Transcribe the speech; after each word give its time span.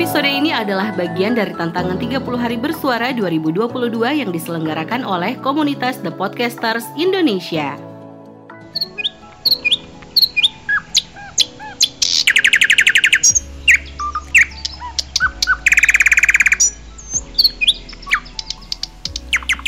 Episode 0.00 0.32
ini 0.32 0.48
adalah 0.48 0.96
bagian 0.96 1.36
dari 1.36 1.52
tantangan 1.52 2.00
30 2.00 2.24
hari 2.40 2.56
bersuara 2.56 3.12
2022 3.12 4.00
yang 4.24 4.32
diselenggarakan 4.32 5.04
oleh 5.04 5.36
komunitas 5.44 6.00
The 6.00 6.08
Podcasters 6.08 6.88
Indonesia. 6.96 7.76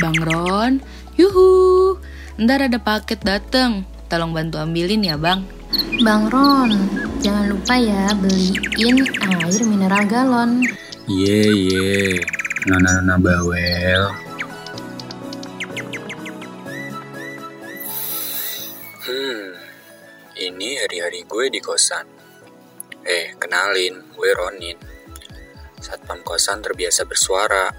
Bang 0.00 0.16
Ron, 0.16 0.80
yuhu, 1.20 2.00
ntar 2.40 2.72
ada 2.72 2.80
paket 2.80 3.20
dateng. 3.20 3.84
Tolong 4.08 4.32
bantu 4.32 4.56
ambilin 4.64 5.04
ya 5.04 5.20
bang. 5.20 5.44
Bang 6.00 6.32
Ron, 6.32 6.72
jangan 7.22 7.54
lupa 7.54 7.78
ya 7.78 8.10
beliin 8.18 8.98
air 9.22 9.62
mineral 9.62 10.02
galon. 10.10 10.66
Ye 11.06 11.46
ye, 11.70 12.18
nona-nona 12.66 13.14
bawel. 13.14 14.02
Hmm, 19.06 19.54
ini 20.34 20.82
hari-hari 20.82 21.22
gue 21.22 21.46
di 21.46 21.62
kosan. 21.62 22.06
Eh, 23.06 23.34
kenalin, 23.38 24.02
gue 24.14 24.30
Ronin. 24.34 24.78
Satpam 25.78 26.22
kosan 26.26 26.62
terbiasa 26.62 27.06
bersuara, 27.06 27.70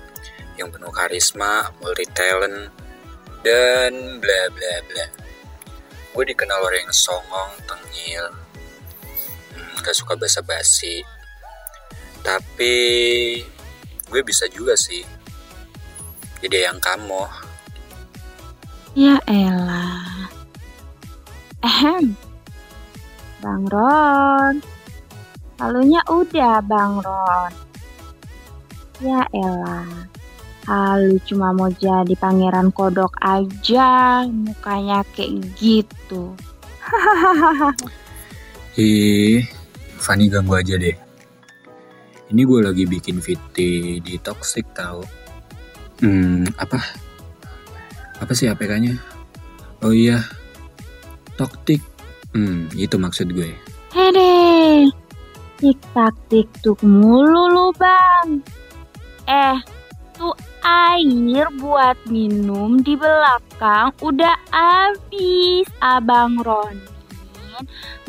yang 0.55 0.71
penuh 0.71 0.91
karisma, 0.91 1.67
multi 1.83 2.07
talent, 2.11 2.71
dan 3.43 4.19
bla 4.19 4.41
bla 4.51 4.75
bla. 4.87 5.05
Gue 6.11 6.23
dikenal 6.27 6.59
orang 6.59 6.87
yang 6.87 6.95
songong, 6.95 7.51
tengil, 7.63 8.42
gak 9.83 9.99
suka 9.99 10.15
basa-basi. 10.15 11.03
Tapi 12.23 12.75
gue 14.07 14.21
bisa 14.23 14.47
juga 14.47 14.79
sih. 14.79 15.03
Jadi 16.39 16.63
yang 16.63 16.79
kamu. 16.79 17.27
Ya 18.95 19.19
elah. 19.27 20.31
Ehem. 21.59 22.15
Bang 23.43 23.67
Ron. 23.67 24.63
Halunya 25.59 25.99
udah 26.07 26.63
Bang 26.63 27.03
Ron. 27.03 27.51
Ya 29.03 29.27
elah. 29.35 30.07
Halu 30.63 31.19
cuma 31.27 31.51
mau 31.51 31.67
jadi 31.67 32.15
pangeran 32.15 32.71
kodok 32.71 33.19
aja. 33.19 34.23
Mukanya 34.27 35.03
kayak 35.11 35.43
gitu. 35.59 36.31
Ih, 38.79 39.43
Fanny 40.03 40.27
ganggu 40.27 40.59
aja 40.59 40.75
deh. 40.75 40.91
Ini 42.27 42.41
gue 42.43 42.59
lagi 42.59 42.83
bikin 42.83 43.23
VT 43.23 43.55
di 44.03 44.19
Toxic 44.19 44.67
tau. 44.75 44.99
Hmm, 46.03 46.43
apa? 46.59 46.75
Apa 48.19 48.35
sih 48.35 48.51
APK-nya? 48.51 48.99
Oh 49.79 49.95
iya, 49.95 50.19
Toktik. 51.39 51.79
Hmm, 52.35 52.67
itu 52.75 52.99
maksud 52.99 53.31
gue. 53.31 53.55
Hede. 53.95 54.91
Tik 55.63 55.79
tak 55.95 56.11
tik 56.27 56.51
tuk 56.59 56.83
mulu 56.83 57.47
lu 57.47 57.67
bang. 57.79 58.43
Eh, 59.23 59.57
tuh 60.19 60.35
air 60.67 61.47
buat 61.63 61.95
minum 62.11 62.83
di 62.83 62.99
belakang 62.99 63.95
udah 64.03 64.35
habis 64.51 65.63
abang 65.79 66.43
Ronin 66.43 66.92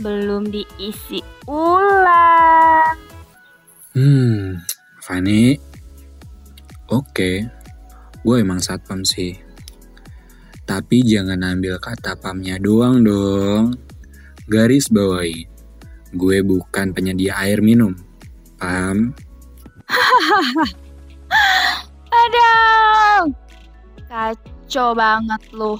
belum 0.00 0.50
diisi 0.50 1.22
ulang. 1.46 2.98
Hmm, 3.94 4.58
Fanny. 4.98 5.54
Oke, 6.90 7.46
gue 8.20 8.36
emang 8.38 8.60
satpam 8.60 9.06
sih. 9.06 9.38
Tapi 10.64 11.04
jangan 11.04 11.44
ambil 11.44 11.76
kata 11.76 12.16
pamnya 12.16 12.56
doang 12.56 13.04
dong. 13.04 13.76
Garis 14.48 14.88
bawahi. 14.88 15.44
Gue 16.14 16.40
bukan 16.40 16.92
penyedia 16.96 17.36
air 17.40 17.60
minum. 17.60 17.92
Paham? 18.56 19.12
Aduh, 22.24 23.34
kacau 24.08 24.96
banget 24.96 25.42
lu. 25.52 25.76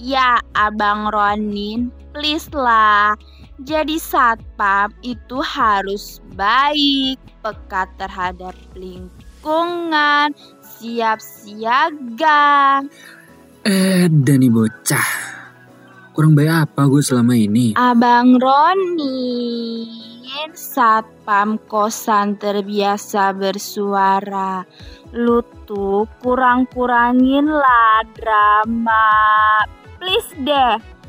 Ya, 0.00 0.40
Abang 0.56 1.12
Ronin, 1.12 1.92
please 2.12 2.48
lah. 2.54 3.14
Jadi 3.60 4.00
satpam 4.00 4.88
itu 5.04 5.36
harus 5.44 6.24
baik, 6.32 7.20
peka 7.44 7.84
terhadap 8.00 8.56
lingkungan, 8.72 10.32
siap 10.64 11.20
siaga. 11.20 12.80
Eh, 13.68 14.08
Dani 14.08 14.48
bocah. 14.48 15.08
Kurang 16.16 16.32
baik 16.32 16.48
apa 16.48 16.88
gue 16.88 17.04
selama 17.04 17.36
ini? 17.36 17.76
Abang 17.76 18.40
Ronin, 18.40 19.84
satpam 20.56 21.60
kosan 21.68 22.40
terbiasa 22.40 23.36
bersuara. 23.36 24.64
Lu 25.12 25.44
tuh 25.68 26.08
kurang-kurangin 26.24 27.44
lah 27.44 28.08
drama. 28.16 29.04
Please 30.00 30.32
deh. 30.40 30.99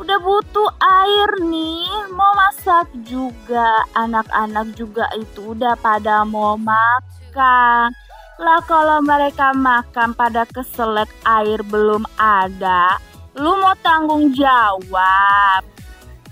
Udah 0.00 0.16
butuh 0.24 0.70
air 0.80 1.28
nih, 1.44 2.08
mau 2.16 2.32
masak 2.32 2.88
juga. 3.04 3.84
Anak-anak 3.92 4.72
juga 4.72 5.04
itu 5.20 5.52
udah 5.52 5.76
pada 5.76 6.24
mau 6.24 6.56
makan. 6.56 7.92
Lah 8.40 8.60
kalau 8.64 9.04
mereka 9.04 9.52
makan 9.52 10.16
pada 10.16 10.48
keselak 10.48 11.12
air 11.28 11.60
belum 11.68 12.08
ada, 12.16 12.96
lu 13.36 13.52
mau 13.60 13.76
tanggung 13.84 14.32
jawab. 14.32 15.60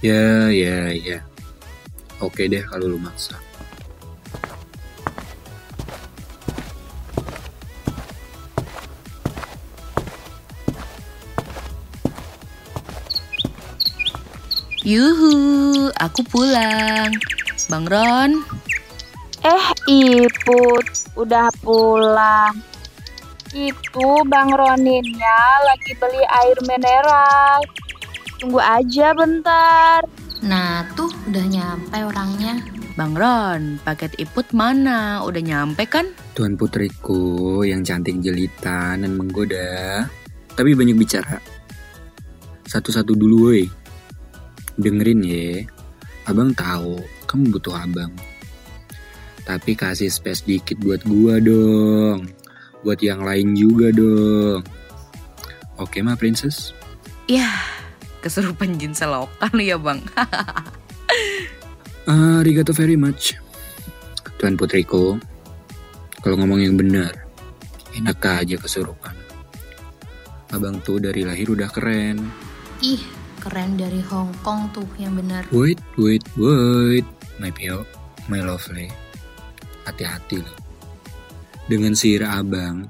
Ya, 0.00 0.48
ya, 0.48 0.96
ya. 0.96 1.20
Oke 2.24 2.48
deh 2.48 2.64
kalau 2.64 2.96
lu 2.96 2.98
maksa. 2.98 3.36
Yuhu, 14.80 15.92
aku 16.00 16.24
pulang. 16.24 17.12
Bang 17.68 17.84
Ron, 17.84 18.40
Eh, 19.40 19.66
Iput, 19.88 20.88
udah 21.16 21.52
pulang. 21.60 22.56
Itu 23.52 24.24
Bang 24.24 24.52
Roninnya 24.52 25.40
lagi 25.68 25.92
beli 26.00 26.24
air 26.24 26.56
mineral. 26.64 27.60
Tunggu 28.40 28.60
aja 28.60 29.12
bentar. 29.12 30.00
Nah 30.44 30.88
tuh 30.96 31.12
udah 31.28 31.44
nyampe 31.44 32.00
orangnya. 32.00 32.60
Bang 32.96 33.12
Ron, 33.16 33.80
paket 33.84 34.16
iput 34.16 34.48
mana? 34.56 35.20
Udah 35.24 35.40
nyampe 35.44 35.88
kan? 35.88 36.08
Tuan 36.32 36.56
putriku 36.56 37.60
yang 37.64 37.84
cantik 37.84 38.20
jelita 38.20 38.96
dan 38.96 39.12
menggoda. 39.12 40.08
Tapi 40.56 40.72
banyak 40.72 40.96
bicara. 40.96 41.40
Satu-satu 42.64 43.16
dulu 43.16 43.36
woi. 43.52 43.79
Dengerin 44.80 45.22
ya. 45.22 45.68
Abang 46.24 46.56
tahu 46.56 46.98
kamu 47.28 47.54
butuh 47.54 47.76
abang. 47.76 48.12
Tapi 49.44 49.76
kasih 49.76 50.08
space 50.08 50.48
dikit 50.48 50.80
buat 50.80 51.04
gua 51.04 51.36
dong. 51.38 52.32
Buat 52.80 53.04
yang 53.04 53.20
lain 53.20 53.52
juga 53.52 53.92
dong. 53.92 54.64
Oke 55.80 56.00
mah 56.00 56.16
princess? 56.16 56.72
Yah, 57.28 57.60
kesurupan 58.24 58.80
jin 58.80 58.96
selokan 58.96 59.54
ya 59.60 59.76
bang. 59.80 60.00
Arigato 62.10 62.72
very 62.72 62.96
much. 62.96 63.36
Tuan 64.40 64.56
putriku, 64.56 65.20
kalau 66.24 66.36
ngomong 66.40 66.64
yang 66.64 66.76
benar, 66.76 67.12
enak 67.92 68.24
aja 68.24 68.56
kesurupan. 68.56 69.12
Abang 70.50 70.82
tuh 70.82 70.98
dari 70.98 71.22
lahir 71.22 71.52
udah 71.52 71.70
keren. 71.70 72.18
Ih, 72.82 73.04
keren 73.40 73.80
dari 73.80 74.04
Hong 74.12 74.30
Kong 74.44 74.68
tuh 74.76 74.86
yang 75.00 75.16
bener. 75.16 75.48
Wait, 75.50 75.80
wait, 75.96 76.20
wait. 76.36 77.08
My 77.40 77.48
Pio, 77.48 77.88
my 78.28 78.44
lovely. 78.44 78.92
Hati-hati 79.88 80.44
loh. 80.44 80.58
Dengan 81.64 81.96
sihir 81.96 82.28
abang, 82.28 82.84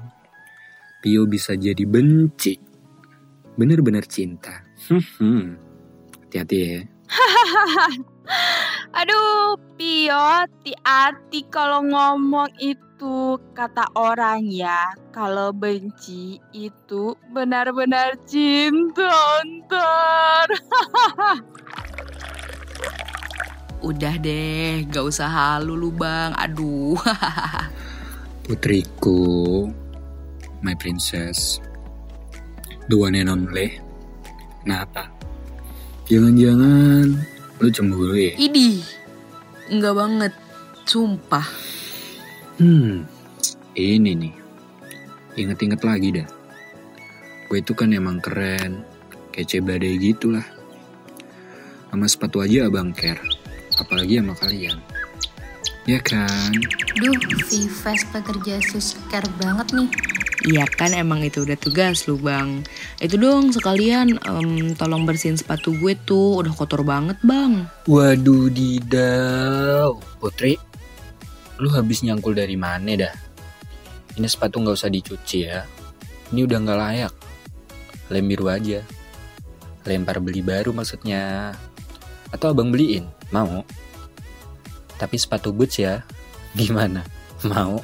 Pio 0.99 1.23
bisa 1.23 1.55
jadi 1.55 1.87
benci. 1.87 2.59
Bener-bener 3.55 4.03
cinta. 4.05 4.67
Hmm, 4.91 5.55
Hati-hati 6.27 6.57
ya. 6.59 6.79
Aduh, 8.99 9.55
Pio, 9.79 10.19
hati-hati 10.19 11.47
kalau 11.47 11.79
ngomong 11.87 12.51
itu 12.59 12.90
kata 13.57 13.89
orang 13.97 14.45
ya. 14.45 14.93
Kalau 15.09 15.49
benci 15.49 16.37
itu 16.53 17.17
benar-benar 17.33 18.17
cinta 18.29 19.41
ntar. 19.41 20.47
Udah 23.81 24.13
deh, 24.21 24.85
gak 24.93 25.09
usah 25.09 25.25
halu 25.25 25.73
lu 25.73 25.89
bang. 25.89 26.37
Aduh. 26.37 26.93
Putriku, 28.45 29.65
my 30.61 30.77
princess, 30.77 31.57
the 32.85 32.95
one 32.97 33.17
and 33.17 33.29
only. 33.29 33.81
Kenapa? 34.61 35.09
Jangan-jangan 36.05 37.17
lu 37.57 37.69
cemburu 37.73 38.13
ya? 38.13 38.37
Idih, 38.37 38.85
enggak 39.73 39.97
banget. 39.97 40.33
Sumpah. 40.85 41.47
Hmm, 42.61 43.09
ini 43.73 44.13
nih. 44.13 44.33
Ingat-ingat 45.33 45.81
lagi 45.81 46.21
dah. 46.21 46.29
Gue 47.49 47.57
itu 47.57 47.73
kan 47.73 47.89
emang 47.89 48.21
keren, 48.21 48.85
kece 49.33 49.65
badai 49.65 49.97
gitu 49.97 50.29
lah. 50.29 50.45
Sama 51.89 52.05
sepatu 52.05 52.37
aja 52.37 52.69
abang 52.69 52.93
care, 52.93 53.17
apalagi 53.81 54.21
sama 54.21 54.37
kalian. 54.37 54.77
Ya 55.89 55.97
kan? 56.05 56.53
Duh, 57.01 57.17
Vives 57.49 58.05
pekerja 58.13 58.61
susker 58.69 59.25
banget 59.41 59.67
nih. 59.73 59.89
Iya 60.41 60.65
kan 60.69 60.93
emang 60.93 61.25
itu 61.25 61.41
udah 61.41 61.57
tugas 61.57 62.05
lu 62.05 62.21
bang. 62.21 62.61
Itu 63.01 63.17
dong 63.17 63.49
sekalian 63.53 64.21
em, 64.21 64.77
tolong 64.77 65.09
bersihin 65.09 65.37
sepatu 65.37 65.73
gue 65.81 65.97
tuh 66.05 66.45
udah 66.45 66.53
kotor 66.53 66.85
banget 66.85 67.17
bang. 67.25 67.65
Waduh 67.89 68.53
didaw. 68.53 69.97
Putri, 70.21 70.61
lu 71.61 71.69
habis 71.69 72.01
nyangkul 72.01 72.33
dari 72.33 72.57
mana 72.57 72.97
dah? 72.97 73.13
Ini 74.17 74.25
sepatu 74.25 74.57
nggak 74.57 74.75
usah 74.81 74.89
dicuci 74.89 75.45
ya. 75.45 75.61
Ini 76.33 76.49
udah 76.49 76.57
nggak 76.57 76.79
layak. 76.81 77.13
Lem 78.09 78.25
biru 78.25 78.49
aja. 78.49 78.81
Lempar 79.85 80.17
beli 80.17 80.41
baru 80.41 80.73
maksudnya. 80.73 81.53
Atau 82.33 82.49
abang 82.49 82.73
beliin? 82.73 83.05
Mau? 83.29 83.61
Tapi 84.97 85.15
sepatu 85.21 85.53
boots 85.53 85.77
ya. 85.77 86.01
Gimana? 86.57 87.05
Mau? 87.53 87.77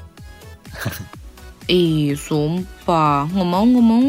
Ih 1.70 2.16
sumpah 2.16 3.28
nggak 3.28 3.48
mau 3.48 3.66
nggak 3.68 3.86
mau. 3.86 4.08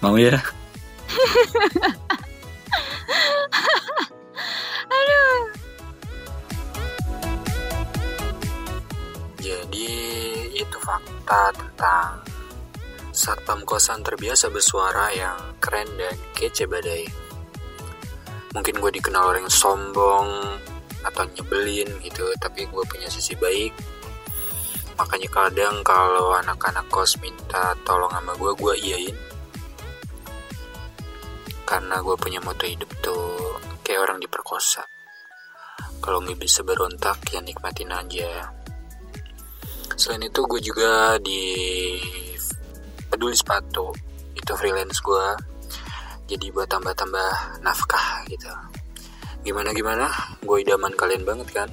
Mau 0.00 0.16
ya? 0.16 0.40
Jadi 9.40 9.88
itu 10.52 10.76
fakta 10.84 11.48
tentang 11.56 12.20
satpam 13.08 13.64
kosan 13.64 14.04
terbiasa 14.04 14.52
bersuara 14.52 15.08
yang 15.16 15.56
keren 15.56 15.88
dan 15.96 16.12
kece 16.36 16.68
badai. 16.68 17.08
Mungkin 18.52 18.84
gue 18.84 19.00
dikenal 19.00 19.24
orang 19.32 19.48
yang 19.48 19.54
sombong 19.54 20.28
atau 21.00 21.24
nyebelin 21.32 21.88
gitu, 22.04 22.28
tapi 22.36 22.68
gue 22.68 22.84
punya 22.84 23.08
sisi 23.08 23.32
baik. 23.32 23.72
Makanya 25.00 25.28
kadang 25.32 25.80
kalau 25.80 26.36
anak-anak 26.36 26.84
kos 26.92 27.16
minta 27.24 27.72
tolong 27.88 28.12
sama 28.12 28.36
gue, 28.36 28.52
gue 28.52 28.74
iyain. 28.76 29.16
Karena 31.64 31.96
gue 32.04 32.16
punya 32.20 32.44
moto 32.44 32.68
hidup 32.68 32.90
tuh 33.00 33.56
kayak 33.80 34.04
orang 34.04 34.20
diperkosa. 34.20 34.84
Kalau 36.04 36.20
nggak 36.20 36.36
bisa 36.36 36.60
berontak 36.60 37.24
ya 37.32 37.40
nikmatin 37.40 37.88
aja. 37.88 38.59
Selain 40.00 40.24
itu 40.24 40.40
gue 40.48 40.60
juga 40.64 41.20
di 41.20 41.44
peduli 43.12 43.36
sepatu 43.36 43.92
itu 44.32 44.52
freelance 44.56 45.04
gue 45.04 45.26
jadi 46.24 46.48
buat 46.56 46.72
tambah-tambah 46.72 47.60
nafkah 47.60 48.24
gitu. 48.32 48.48
Gimana 49.44 49.76
gimana? 49.76 50.08
Gue 50.40 50.64
idaman 50.64 50.96
kalian 50.96 51.28
banget 51.28 51.52
kan? 51.52 51.68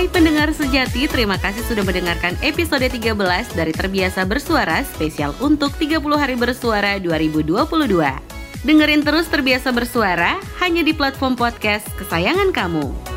Hai 0.00 0.08
pendengar 0.08 0.48
sejati, 0.56 1.04
terima 1.12 1.36
kasih 1.36 1.60
sudah 1.68 1.84
mendengarkan 1.84 2.32
episode 2.40 2.88
13 2.88 3.12
dari 3.52 3.68
Terbiasa 3.68 4.24
Bersuara 4.24 4.80
spesial 4.80 5.36
untuk 5.44 5.76
30 5.76 6.00
hari 6.16 6.40
bersuara 6.40 6.96
2022. 6.96 7.68
Dengerin 8.64 9.04
terus 9.04 9.28
Terbiasa 9.28 9.76
Bersuara 9.76 10.40
hanya 10.64 10.80
di 10.80 10.96
platform 10.96 11.36
podcast 11.36 11.84
kesayangan 12.00 12.48
kamu. 12.48 13.09